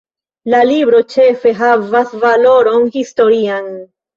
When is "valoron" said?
2.25-2.89